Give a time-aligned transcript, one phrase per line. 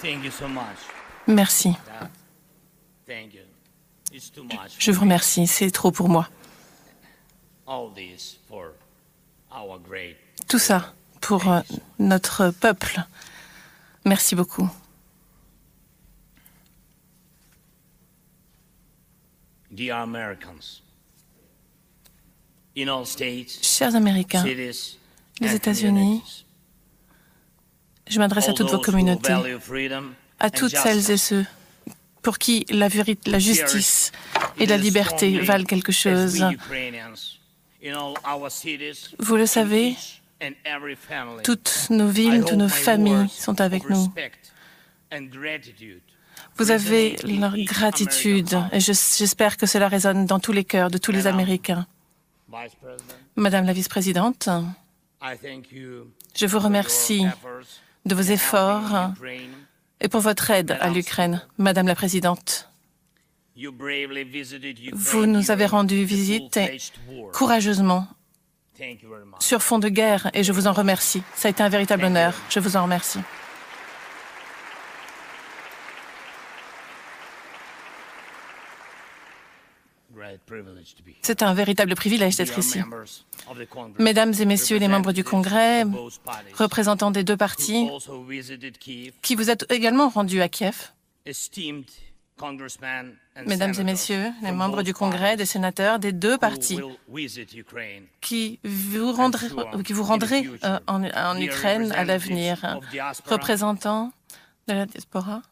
[0.00, 0.76] Thank you so much.
[1.26, 1.70] Merci.
[1.86, 2.10] That-
[3.06, 3.40] Thank you.
[4.12, 4.76] It's too much.
[4.78, 5.46] Je vous remercie.
[5.46, 6.28] C'est trop pour moi.
[7.66, 8.72] All this for
[9.50, 10.16] our great.
[10.48, 11.60] Tout ça pour euh,
[11.98, 13.02] notre peuple.
[14.04, 14.68] Merci beaucoup.
[19.70, 20.80] Dear Americans,
[22.74, 24.96] in all states, Chers Américains, cities,
[25.40, 26.44] les États-Unis,
[28.08, 29.32] je m'adresse à toutes vos communautés,
[30.40, 31.46] à toutes celles et ceux
[32.22, 34.12] pour qui la, véri- la justice
[34.58, 36.44] et la liberté valent quelque chose.
[39.18, 39.96] Vous le savez,
[41.44, 44.12] toutes nos villes, toutes nos familles sont avec nous.
[46.56, 50.98] Vous avez leur gratitude et je- j'espère que cela résonne dans tous les cœurs de
[50.98, 51.26] tous les.
[51.26, 51.86] Américains.
[53.36, 54.48] Madame la vice-présidente,
[56.36, 57.26] je vous remercie
[58.06, 59.12] de vos efforts
[60.00, 61.42] et pour votre aide à l'Ukraine.
[61.58, 62.70] Madame la présidente,
[64.92, 66.60] vous nous avez rendu visite
[67.32, 68.06] courageusement
[69.40, 71.22] sur fond de guerre et je vous en remercie.
[71.34, 72.34] Ça a été un véritable honneur.
[72.48, 73.20] Je vous en remercie.
[80.14, 80.37] Great privilege to be here.
[81.22, 82.80] C'est un véritable privilège d'être ici.
[83.98, 85.84] Mesdames et messieurs les membres du Congrès,
[86.54, 87.88] représentants des deux partis,
[89.22, 90.92] qui vous êtes également rendus à Kiev,
[93.46, 96.80] mesdames et messieurs les membres du Congrès, des sénateurs des deux partis,
[98.20, 99.48] qui vous rendrez,
[99.84, 102.78] qui vous rendrez euh, en, Ukraine à l'avenir,
[103.26, 104.12] représentants
[104.68, 105.42] de la diaspora.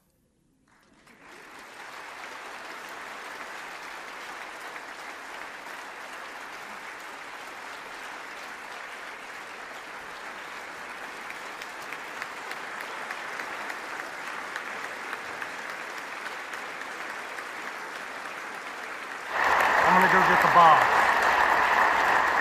[20.06, 20.86] Gonna go get the box.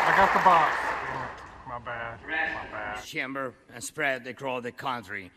[0.07, 0.71] I got the box.
[1.67, 2.19] My bad.
[2.27, 3.03] My bad.
[3.03, 5.31] chamber and spread across the country.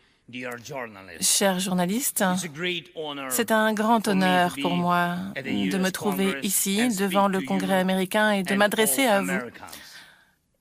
[3.31, 6.95] C'est un grand for me honneur to pour moi de me trouver Congress ici and
[6.99, 9.49] devant le to Congrès américain et de m'adresser all à vous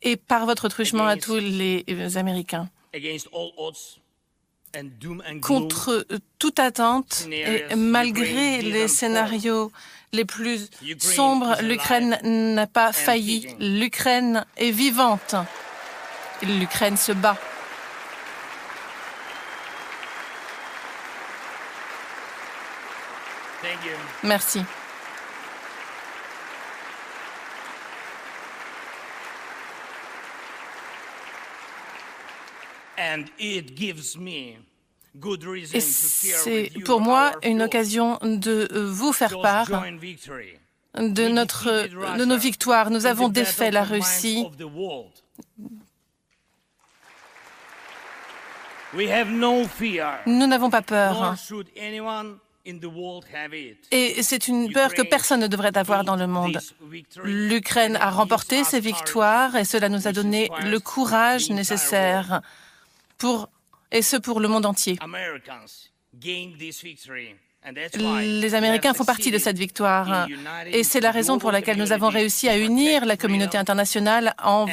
[0.00, 2.70] et par votre truchement à Against- tous les Américains.
[5.40, 9.72] Contre euh, toute attente et malgré les scénarios
[10.12, 13.46] les plus sombres, l'Ukraine n'a pas failli.
[13.60, 15.34] L'Ukraine est vivante.
[16.42, 17.36] L'Ukraine se bat.
[24.22, 24.62] Merci.
[35.74, 39.68] Et c'est pour moi une occasion de euh, vous faire part
[40.96, 42.90] de, notre, de nos victoires.
[42.90, 44.46] Nous avons défait la Russie.
[50.26, 51.34] Nous n'avons pas peur.
[53.90, 56.60] Et c'est une peur que personne ne devrait avoir dans le monde.
[57.22, 62.42] L'Ukraine a remporté ses victoires et cela nous a donné le courage nécessaire
[63.18, 63.50] pour,
[63.92, 64.98] et ce pour le monde entier.
[68.20, 70.28] Les Américains font partie de cette victoire
[70.66, 74.66] et c'est la raison pour laquelle nous avons réussi à unir la communauté internationale en,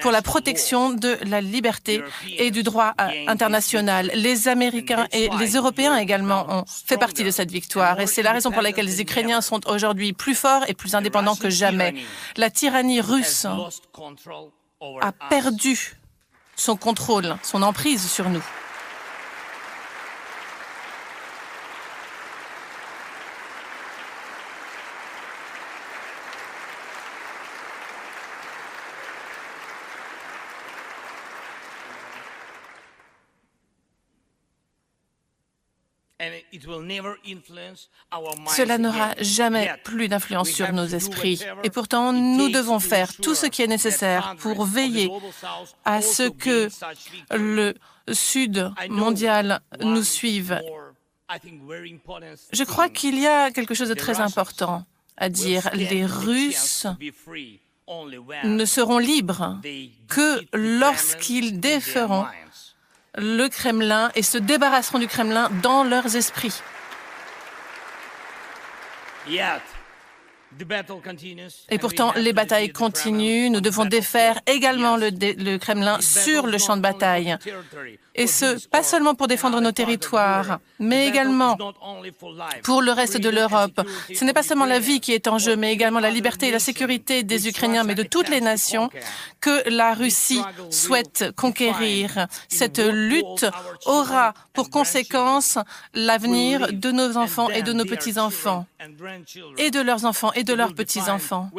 [0.00, 2.02] pour la protection de la liberté
[2.36, 4.10] et du droit euh, international.
[4.14, 8.32] Les Américains et les Européens également ont fait partie de cette victoire et c'est la
[8.32, 11.94] raison pour laquelle les Ukrainiens sont aujourd'hui plus forts et plus indépendants que jamais.
[12.36, 13.46] La tyrannie russe
[15.00, 15.96] a perdu
[16.56, 18.42] son contrôle, son emprise sur nous.
[38.48, 41.40] Cela n'aura jamais plus d'influence sur nos esprits.
[41.64, 45.10] Et pourtant, nous devons faire tout ce qui est nécessaire pour veiller
[45.84, 46.68] à ce que
[47.30, 47.74] le
[48.12, 50.60] Sud mondial nous suive.
[52.52, 54.84] Je crois qu'il y a quelque chose de très important
[55.16, 55.70] à dire.
[55.74, 56.86] Les Russes
[58.44, 59.60] ne seront libres
[60.08, 62.26] que lorsqu'ils déferont
[63.16, 66.62] le Kremlin et se débarrasseront du Kremlin dans leurs esprits.
[71.70, 73.50] Et pourtant, les batailles continuent.
[73.50, 77.36] Nous devons défaire également le, le, Kremlin sur le champ de bataille.
[78.14, 81.58] Et ce, pas seulement pour défendre nos territoires, mais également
[82.62, 83.80] pour le reste de l'Europe.
[84.14, 86.50] Ce n'est pas seulement la vie qui est en jeu, mais également la liberté et
[86.50, 88.88] la sécurité des Ukrainiens, mais de toutes les nations
[89.40, 92.26] que la Russie souhaite conquérir.
[92.48, 93.46] Cette lutte
[93.84, 95.58] aura pour conséquence
[95.92, 98.66] l'avenir de nos enfants et de nos petits-enfants,
[99.58, 101.50] et de leurs enfants et de leurs petits-enfants.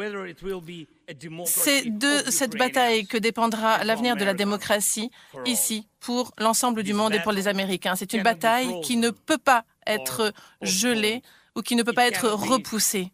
[1.46, 5.10] C'est de cette bataille que dépendra l'avenir de la démocratie
[5.46, 7.94] ici pour l'ensemble du monde et pour les Américains.
[7.96, 10.32] C'est une bataille qui ne peut pas être
[10.62, 11.22] gelée
[11.54, 13.12] ou qui ne peut pas être repoussée.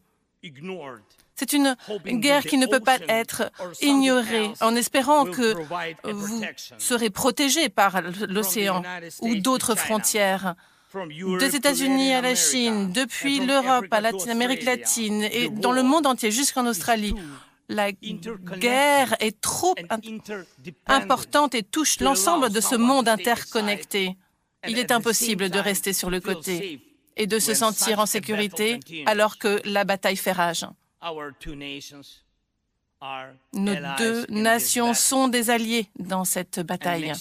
[1.37, 1.75] C'est une
[2.05, 3.51] guerre qui ne peut pas être
[3.81, 5.55] ignorée en espérant que
[6.11, 6.43] vous
[6.79, 8.83] serez protégés par l'océan
[9.21, 10.55] ou d'autres frontières
[11.41, 16.31] des États-Unis à la Chine, depuis l'Europe à l'Amérique latine et dans le monde entier
[16.31, 17.15] jusqu'en Australie.
[17.69, 19.75] La guerre est trop
[20.87, 24.17] importante et touche l'ensemble de ce monde interconnecté.
[24.69, 26.81] Il est impossible de rester sur le côté
[27.17, 30.67] et de se sentir en sécurité alors que la bataille fait rage.
[33.53, 37.13] Nos deux nations sont des alliés dans cette bataille.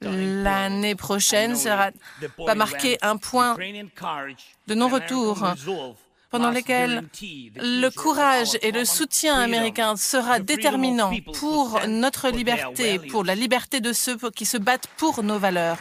[0.00, 1.90] L'année prochaine sera,
[2.38, 5.44] va marquer un point de non-retour
[6.30, 7.08] pendant lequel
[7.56, 13.92] le courage et le soutien américain sera déterminant pour notre liberté, pour la liberté de
[13.92, 15.78] ceux qui se battent pour nos valeurs.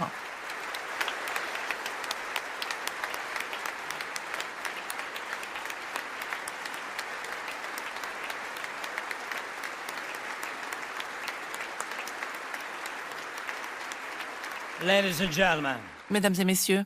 [16.09, 16.85] Mesdames et messieurs,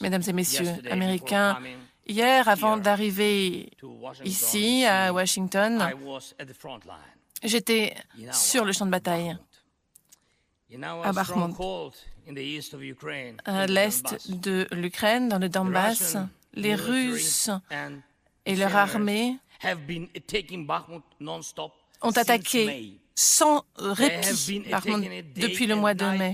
[0.00, 1.58] Mesdames et messieurs, Américains,
[2.06, 3.70] hier, avant d'arriver
[4.24, 5.84] ici, à Washington,
[7.42, 7.94] j'étais
[8.32, 9.36] sur le champ de bataille,
[11.04, 11.54] à Bakhmut,
[13.44, 16.16] à l'est de l'Ukraine, dans le Donbass.
[16.54, 17.50] Les Russes
[18.46, 19.36] et leur armée
[22.02, 24.62] ont attaqué sans répit
[25.34, 26.32] depuis le mois de mai.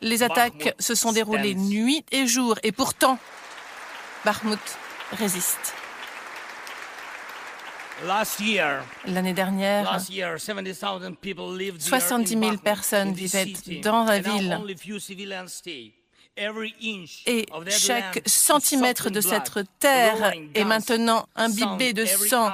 [0.00, 3.18] Les attaques se sont déroulées nuit et jour et pourtant,
[4.24, 4.60] Bakhmut
[5.12, 5.74] résiste.
[9.06, 13.52] L'année dernière, 70 000 personnes vivaient
[13.82, 14.60] dans la ville.
[17.26, 22.50] et chaque centimètre de cette terre est maintenant imbibé de sang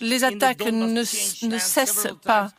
[0.00, 2.50] les attaques ne, cessent pas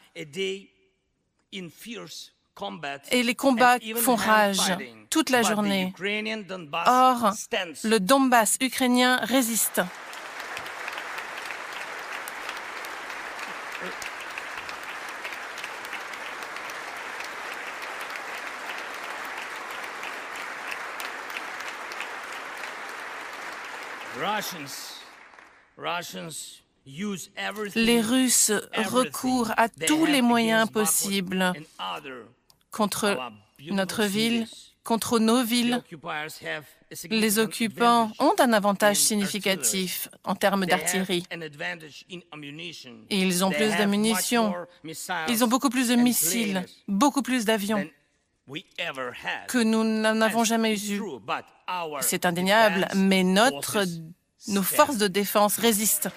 [3.11, 4.73] et les combats font rage
[5.09, 5.93] toute la journée.
[6.85, 7.33] Or,
[7.83, 9.81] le Donbass ukrainien résiste.
[27.75, 31.53] Les Russes recourent à tous les moyens possibles
[32.71, 33.17] contre
[33.71, 34.47] notre ville,
[34.83, 35.83] contre nos villes.
[37.09, 41.25] Les occupants ont un avantage significatif en termes d'artillerie.
[43.09, 44.53] Ils ont plus de munitions,
[45.27, 47.85] ils ont beaucoup plus de missiles, beaucoup plus d'avions
[49.49, 51.01] que nous n'en avons jamais eu.
[51.99, 53.83] C'est indéniable, mais notre,
[54.47, 56.09] nos forces de défense résistent.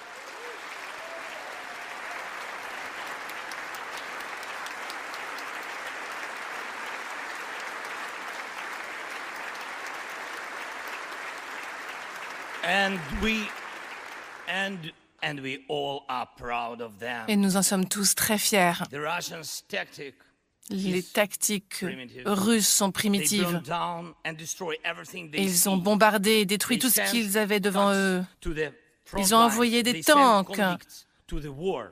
[17.28, 18.72] Et nous en sommes tous très fiers.
[20.70, 21.84] Les tactiques
[22.24, 23.60] russes sont primitives.
[25.34, 28.22] Ils ont bombardé et détruit tout ce qu'ils avaient devant eux.
[29.18, 30.60] Ils ont envoyé des tanks.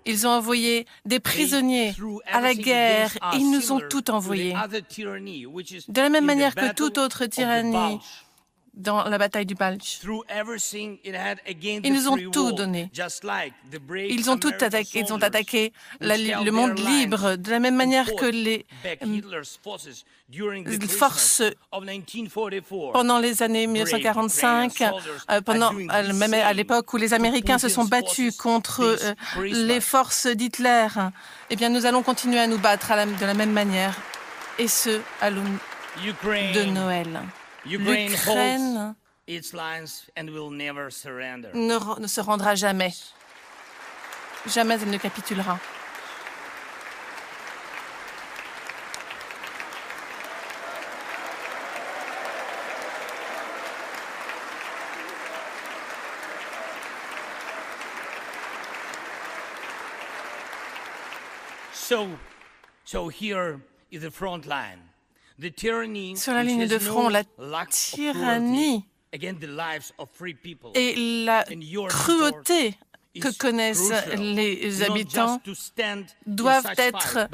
[0.07, 1.95] Ils ont envoyé des prisonniers
[2.27, 3.17] à la guerre.
[3.35, 4.53] Ils nous ont tout envoyé.
[4.53, 7.99] De la même manière que toute autre tyrannie
[8.79, 10.01] dans la bataille du Balch.
[11.05, 12.91] Ils nous ont tout donné.
[13.95, 18.27] Ils ont tout attaqué, ils ont attaqué le monde libre de la même manière que
[18.27, 18.65] les
[20.89, 21.43] forces
[22.93, 24.83] pendant les années 1945,
[25.31, 30.27] euh, pendant, même à l'époque où les États-Unis se sont battus contre euh, les forces
[30.27, 30.89] d'Hitler.
[31.51, 33.95] Eh bien, nous allons continuer à nous battre de la même manière,
[34.59, 35.59] et ce, à l'aune
[36.05, 37.21] de Noël.
[37.69, 38.95] L'Ukraine
[39.29, 41.51] its lines and will never surrender.
[41.55, 43.13] ne, ne se rendra jamais.
[44.47, 45.61] Jamais elle ne capitulera.
[61.73, 62.19] So,
[62.85, 63.61] so here
[63.91, 64.81] is the front line.
[66.17, 67.23] Sur la ligne de front, la
[67.67, 68.85] tyrannie
[70.75, 71.45] et la
[71.89, 72.75] cruauté
[73.21, 75.41] que connaissent les habitants
[76.27, 77.29] doivent être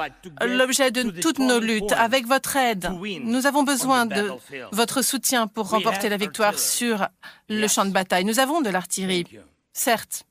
[0.44, 1.92] l'objet de toutes nos luttes.
[1.92, 2.90] Avec votre aide,
[3.23, 4.32] nous avons on besoin de
[4.73, 7.08] votre soutien pour remporter la victoire sur
[7.49, 8.25] le champ de bataille.
[8.25, 9.26] Nous avons de l'artillerie,
[9.73, 10.25] certes,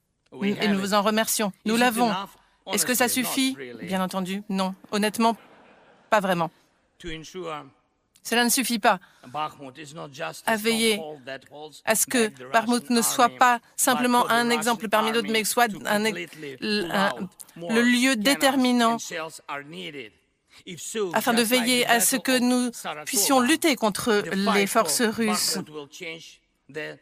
[0.43, 1.51] et nous vous en remercions.
[1.65, 2.11] Nous l'avons.
[2.71, 3.57] Est-ce que ça suffit?
[3.81, 4.75] Bien entendu, non.
[4.91, 5.35] Honnêtement,
[6.09, 6.51] pas vraiment.
[8.25, 9.73] Cela ne suffit pas Bakhmut
[10.45, 11.01] à veiller
[11.83, 15.67] à ce que Russian ne soit pas simplement un exemple parmi d'autres, mais que soit
[15.85, 16.05] un
[16.91, 17.27] un-
[17.69, 18.97] le lieu déterminant
[21.13, 22.71] afin de veiller à ce que nous
[23.05, 25.57] puissions lutter contre les forces for russes
[26.69, 26.99] Bakhmut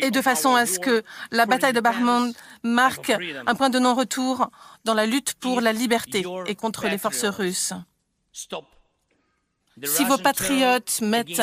[0.00, 3.10] et de façon à ce que la bataille de independence marque
[3.46, 4.48] un point de non-retour
[4.84, 7.72] dans la lutte pour la liberté et contre les forces russes.
[8.32, 8.66] Stop
[9.84, 11.42] Si vos patriotes mettent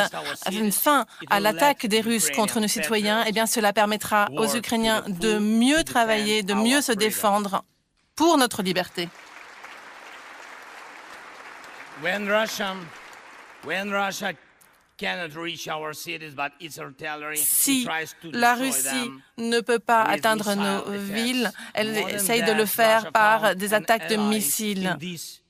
[0.52, 5.02] une fin à l'attaque des Russes contre nos citoyens, eh bien cela permettra aux Ukrainiens
[5.08, 7.64] de mieux travailler, de mieux se défendre
[8.14, 9.08] pour notre liberté.
[17.36, 17.88] Si
[18.32, 23.74] la Russie ne peut pas atteindre nos villes, elle essaye de le faire par des
[23.74, 24.86] attaques de missiles.
[24.88, 25.42] In this, in this genocidal policy.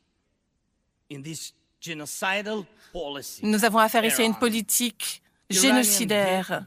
[3.43, 6.65] Nous avons affaire ici à une politique génocidaire.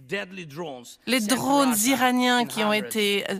[1.06, 3.36] Les drones iraniens qui ont été euh,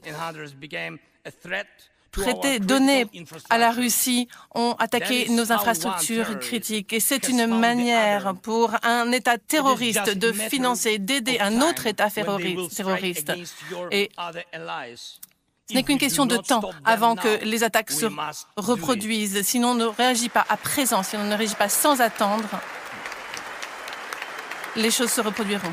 [2.60, 3.06] donnés
[3.50, 3.72] à la.
[3.72, 6.92] Russie ont attaqué nos infrastructures critiques.
[6.92, 13.32] Et c'est une manière pour un État terroriste de financer, d'aider un autre État terroriste.
[13.92, 14.10] Et.
[15.70, 18.08] Ce n'est qu'une question de temps avant que les attaques se
[18.58, 19.44] reproduisent.
[19.44, 22.50] Si on ne réagit pas à présent, si on ne réagit pas sans attendre,
[24.76, 25.72] les choses se reproduiront.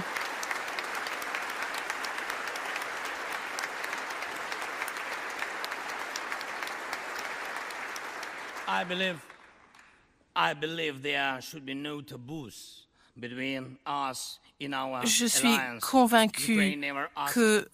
[8.68, 9.20] I believe,
[10.34, 12.86] I believe there should be no taboos
[13.18, 16.56] between us in our Je suis convaincu
[17.32, 17.64] que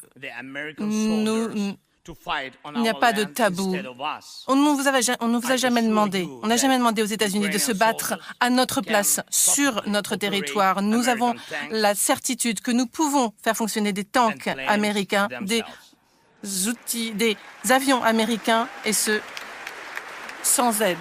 [0.79, 1.77] nous-
[2.75, 3.75] il n'y a pas de tabou.
[4.49, 7.01] On ne vous, avait ja- on ne vous a jamais demandé, on n'a jamais demandé
[7.03, 10.83] aux États-Unis de se battre à notre place sur notre territoire.
[10.83, 11.35] Nous avons
[11.71, 15.63] la certitude que nous pouvons faire fonctionner des tanks américains, des
[16.69, 17.37] outils, des
[17.71, 19.21] avions américains, et ce,
[20.43, 20.99] sans aide.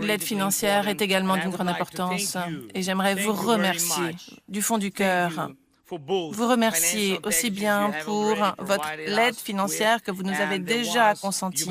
[0.00, 2.36] L'aide financière est également d'une grande importance.
[2.74, 4.16] et j'aimerais vous remercier
[4.48, 5.50] du fond du cœur.
[5.90, 11.68] Vous remercier aussi bien pour votre l'aide financière que vous nous avez déjà consentie.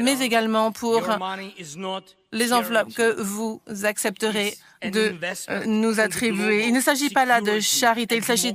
[0.00, 1.02] mais également pour
[2.32, 4.54] les enveloppes que vous accepterez
[4.90, 5.14] de
[5.50, 6.66] euh, nous attribuer.
[6.66, 8.52] Il ne s'agit pas là de charité, il s'agit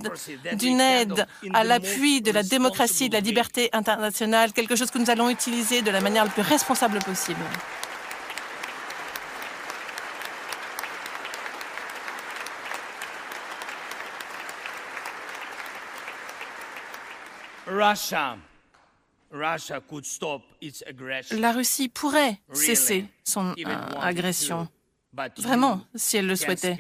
[0.54, 5.10] d'une aide à l'appui de la démocratie, de la liberté internationale, quelque chose que nous
[5.10, 7.40] allons utiliser de la manière la plus responsable possible.
[17.68, 18.38] Russia.
[19.32, 19.56] La
[21.52, 24.68] Russie pourrait cesser son euh, agression,
[25.38, 26.78] vraiment, si elle le souhaitait.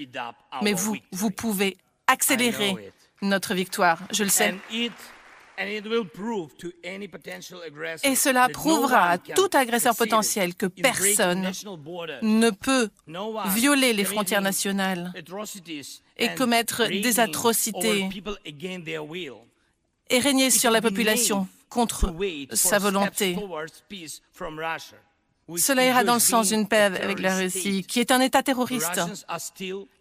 [0.62, 4.56] Mais vous, vous pouvez accélérer notre victoire, je le sais.
[8.04, 11.52] Et cela prouvera à tout agresseur potentiel que personne
[12.22, 12.90] ne peut
[13.48, 15.12] violer les frontières nationales
[16.18, 18.10] et commettre des atrocités
[20.10, 22.16] et régner sur la population contre
[22.54, 23.38] sa volonté.
[25.58, 29.02] Cela ira dans le sens d'une paix avec la Russie, qui est un État terroriste.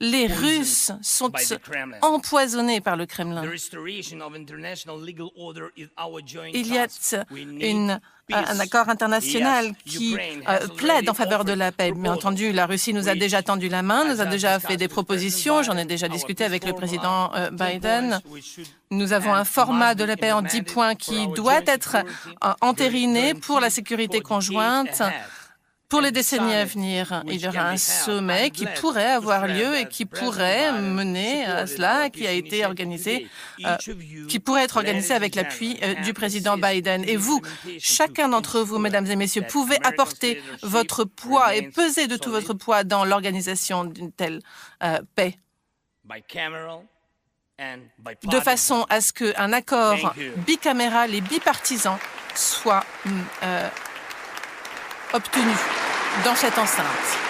[0.00, 1.32] Les Russes sont
[2.02, 3.42] empoisonnés par le Kremlin.
[6.52, 6.86] Il y a
[7.60, 8.00] une
[8.30, 11.92] un accord international qui euh, plaide en faveur de la paix.
[11.92, 14.88] Bien entendu, la Russie nous a déjà tendu la main, nous a déjà fait des
[14.88, 18.20] propositions, j'en ai déjà discuté avec le président euh, Biden.
[18.90, 23.34] Nous avons un format de la paix en dix points qui doit être euh, entériné
[23.34, 25.02] pour la sécurité conjointe
[25.88, 29.86] pour les décennies à venir, il y aura un sommet qui pourrait avoir lieu et
[29.86, 33.26] qui pourrait mener à cela, qui a été organisé,
[33.64, 33.76] euh,
[34.28, 37.04] qui pourrait être organisé avec l'appui euh, du président Biden.
[37.08, 37.40] Et vous,
[37.78, 42.52] chacun d'entre vous, mesdames et messieurs, pouvez apporter votre poids et peser de tout votre
[42.52, 44.40] poids dans l'organisation d'une telle
[45.14, 45.38] paix
[47.58, 50.14] de façon à ce qu'un accord
[50.46, 51.98] bicaméral et bipartisan
[52.34, 53.10] soit mm,
[55.12, 55.52] obtenu
[56.24, 57.27] dans cette enceinte.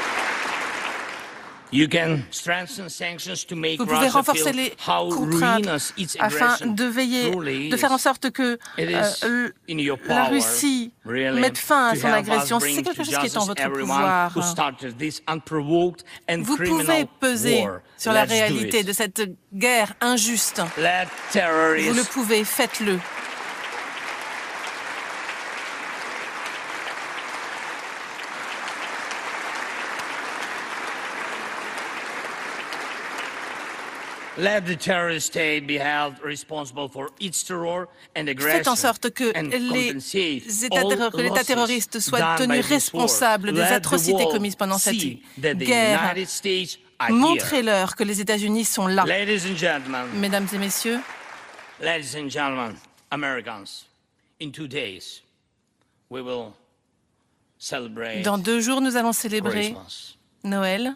[3.78, 4.72] Vous pouvez renforcer les
[5.10, 7.30] contraintes afin de veiller,
[7.70, 9.50] de faire en sorte que euh,
[10.08, 12.60] la Russie mette fin à son agression.
[12.60, 14.32] C'est quelque chose qui est en votre pouvoir.
[16.38, 19.22] Vous pouvez peser sur la réalité de cette
[19.52, 20.62] guerre injuste.
[21.88, 22.98] Vous le pouvez, faites-le.
[38.38, 39.32] Faites en sorte que
[41.22, 44.96] l'État terroriste soit tenu responsable des atrocités commises pendant cette
[45.56, 46.14] guerre.
[47.10, 49.04] Montrez-leur que les États-Unis sont là.
[50.14, 51.00] Mesdames et messieurs,
[58.24, 59.74] dans deux jours, nous allons célébrer
[60.44, 60.94] Noël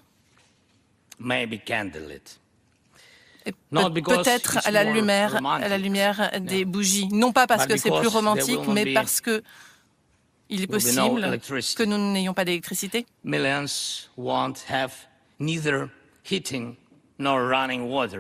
[3.71, 7.09] peut-être à la lumière, à la lumière des bougies.
[7.13, 9.43] Non pas parce que c'est plus romantique, mais parce que
[10.49, 11.41] il est possible
[11.77, 13.07] que nous n'ayons pas d'électricité.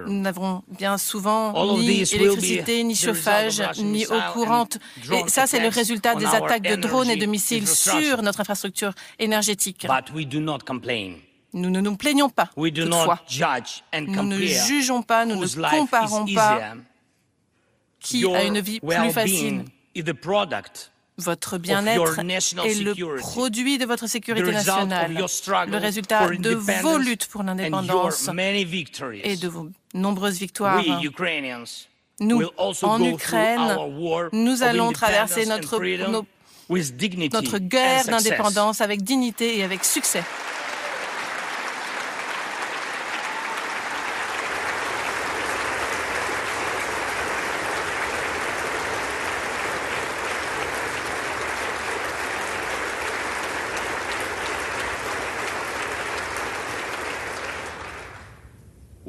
[0.07, 4.79] Nous n'avons bien souvent ni électricité, ni chauffage, ni eau courante.
[5.13, 8.93] Et ça, c'est le résultat des attaques de drones et de missiles sur notre infrastructure
[9.19, 9.87] énergétique.
[11.55, 13.21] Nous ne nous plaignons pas, toutefois.
[13.99, 16.75] Nous ne jugeons pas, nous ne comparons pas
[18.01, 19.65] qui a une vie plus facile.
[21.19, 27.43] Votre bien-être est le produit de votre sécurité nationale, le résultat de vos luttes pour
[27.43, 28.29] l'indépendance
[29.23, 30.83] et de vos nombreuses victoires.
[32.21, 32.43] Nous,
[32.83, 33.77] en Ukraine,
[34.33, 35.79] nous allons traverser notre,
[36.71, 40.23] notre guerre d'indépendance avec dignité et avec succès.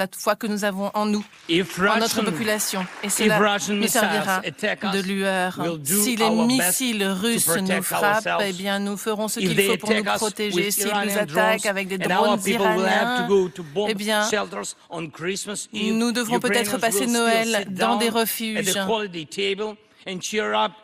[0.00, 2.86] la foi que nous avons en nous, en notre population.
[3.02, 5.60] Et cela nous servira de lueur.
[5.84, 10.04] Si les missiles russes nous frappent, eh bien, nous ferons ce qu'il faut pour nous
[10.04, 10.70] protéger.
[10.70, 13.28] S'ils nous attaquent avec des drones iraniens,
[13.88, 14.28] eh bien,
[15.72, 18.72] nous devrons peut-être passer Noël dans des refuges.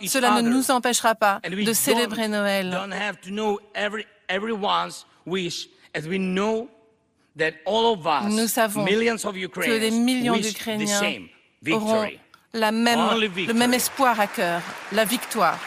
[0.07, 2.79] Cela ne nous empêchera pas de célébrer Noël.
[8.31, 11.22] Nous savons que des millions d'Ukrainiens
[11.70, 12.09] auront
[12.53, 15.59] la même, le même espoir à cœur, la victoire.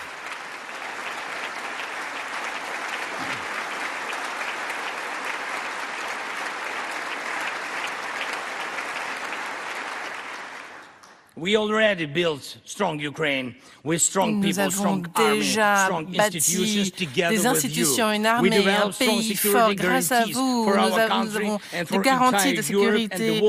[13.83, 16.91] Nous avons déjà bâti
[17.29, 19.73] des institutions, une armée, un pays fort.
[19.73, 21.59] Grâce à vous, nous avons
[21.91, 23.41] des garanties de sécurité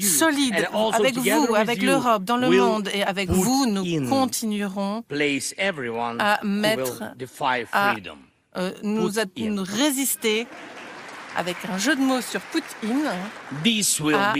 [0.00, 2.90] solides avec vous, avec l'Europe, dans le monde.
[2.92, 5.04] Et avec vous, nous continuerons
[6.18, 7.02] à mettre,
[7.72, 7.94] à
[8.56, 10.46] euh, nous, nous résister
[11.38, 13.08] avec un jeu de mots sur Poutine,
[14.12, 14.34] à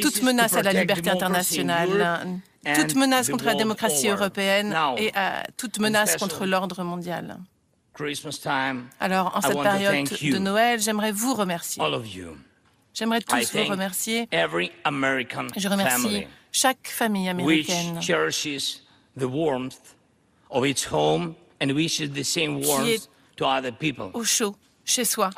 [0.00, 2.40] toute menace à la liberté internationale,
[2.76, 7.38] toute menace contre la démocratie européenne et à toute menace contre l'ordre mondial.
[9.00, 11.82] Alors, en cette période de Noël, j'aimerais vous remercier.
[12.94, 14.28] J'aimerais tous vous remercier.
[14.30, 18.16] Je remercie chaque famille américaine qui est
[24.14, 25.30] au chaud chez soi.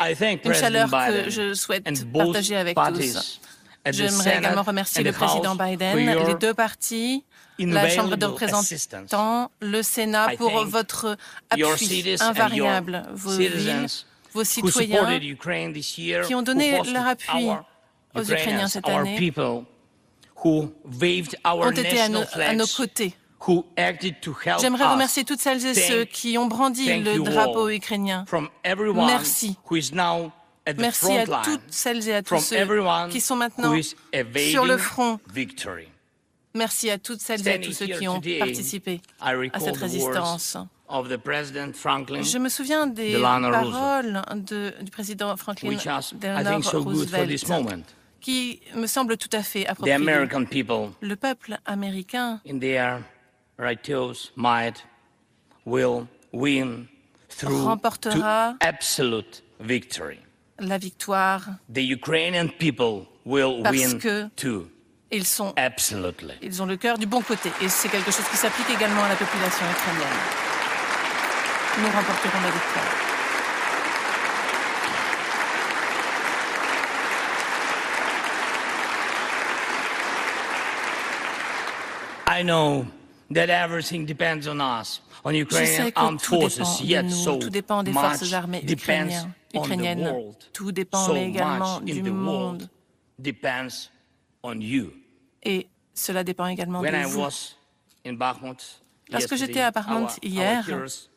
[0.44, 3.40] Une chaleur que je souhaite partager avec tous.
[3.86, 7.24] J'aimerais également remercier le président Biden, les deux partis,
[7.58, 11.16] la Chambre invaluable représentants, le Sénat pour votre
[11.50, 13.86] appui invariable, vos villes,
[14.32, 15.20] vos citoyens
[16.26, 17.48] qui ont donné leur appui
[18.14, 19.32] aux Ukrainiens cette année,
[20.44, 23.14] ont été à nos, à côtés.
[23.46, 27.68] Who acted to help J'aimerais remercier toutes celles et ceux qui ont brandi le drapeau
[27.68, 28.24] ukrainien.
[29.06, 29.56] Merci.
[30.78, 32.56] Merci à toutes celles et à tous ceux
[33.10, 33.70] qui sont maintenant
[34.50, 35.18] sur le front.
[36.54, 39.00] Merci à toutes celles et à tous ceux qui ont participé
[39.52, 40.56] à cette résistance.
[42.22, 43.12] Je me souviens des
[43.72, 45.70] paroles de- du président Franklin
[46.14, 47.28] Delano Roosevelt,
[48.20, 49.94] qui me semblent tout à fait appropriées.
[51.02, 52.40] Le peuple américain
[53.58, 54.82] righteous might,
[55.64, 56.88] will win
[57.28, 60.18] through Remportera to absolute victory.
[60.60, 64.70] la victoire, The Ukrainian people will Parce win too,
[65.10, 66.34] ils sont absolutely.
[66.42, 69.08] Ils ont le cœur du bon côté et c'est quelque chose qui s'applique également à
[69.08, 70.20] la population ukrainienne.
[71.82, 72.92] Nous remporterons la victoire.
[82.26, 82.86] I know
[83.34, 86.56] that everything depends on us, on Ukrainian armed tout forces.
[86.58, 89.64] dépend de Yet nous, so tout dépend des much forces armées depends ukrainiennes, on the
[89.64, 90.00] ukrainiennes.
[90.08, 90.36] world.
[90.52, 92.62] Tout dépend so mais également much du in the monde.
[92.62, 92.68] world
[93.18, 93.90] depends
[94.42, 94.92] on you.
[95.42, 97.20] Et cela dépend également When de I vous.
[97.20, 97.54] was
[98.06, 101.08] in Bakhmut Lorsque j'étais à Bakhmut our- hier, our heroes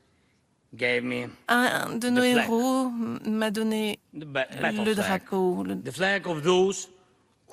[0.75, 2.45] gave me Un de nos The flag.
[2.45, 2.89] héros
[3.25, 5.75] m'a donné le drapeau, le,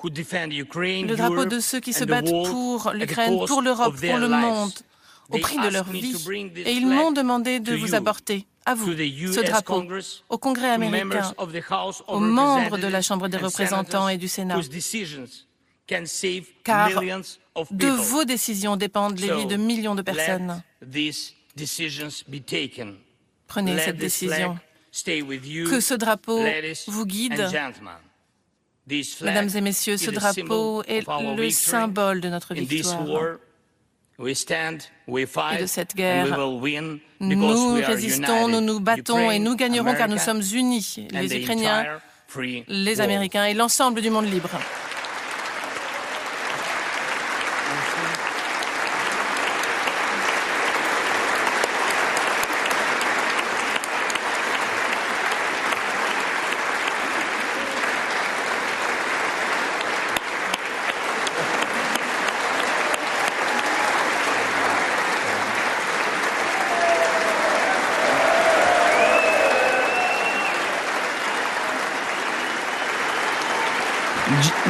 [0.09, 4.71] le drapeau de ceux qui se battent pour l'Ukraine, pour l'Europe, pour le monde,
[5.29, 6.15] au prix de leur vie.
[6.65, 9.85] Et ils m'ont demandé de vous apporter, à vous, ce drapeau,
[10.29, 11.33] au Congrès américain,
[12.07, 14.59] aux membres de la Chambre des représentants et du Sénat.
[16.63, 16.89] Car
[17.71, 20.61] de vos décisions dépendent les vies de millions de personnes.
[23.47, 24.57] Prenez cette décision.
[25.03, 26.39] Que ce drapeau
[26.87, 27.33] vous guide.
[27.33, 27.97] and gentlemen.
[27.97, 31.05] This flag Mesdames et messieurs, ce drapeau est
[31.37, 33.09] le symbole de notre victoire.
[33.09, 33.37] war,
[34.19, 36.37] we stand, we fight, Et de cette guerre,
[37.19, 41.99] Nous résistons, nous nous battons et nous gagnerons car nous sommes unis, les Ukrainiens,
[42.67, 43.01] les.
[43.01, 44.49] Américains et l'ensemble du monde libre.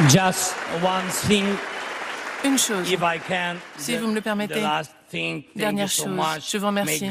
[0.08, 1.44] Just one thing,
[2.44, 3.56] Une chose, if I can.
[3.76, 4.60] Si the- vous me le permettez,
[5.56, 6.06] dernière chose,
[6.52, 7.08] je vous remercie.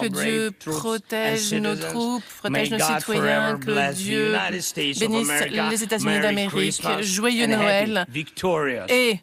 [0.00, 4.32] Que Dieu protège nos troupes, protège nos citoyens, que Dieu
[5.00, 5.28] bénisse
[5.70, 6.52] les États-Unis d'Amérique.
[7.02, 8.06] Joyeux Noël.
[8.88, 9.20] Et-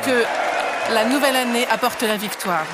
[0.00, 2.64] que la nouvelle année apporte la victoire.